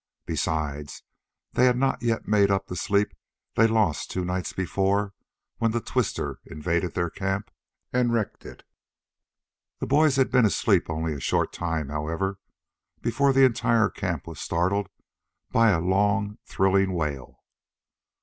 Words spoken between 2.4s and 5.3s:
up the sleep they lost two nights before